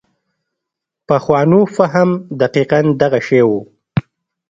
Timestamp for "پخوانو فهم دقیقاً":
1.07-2.81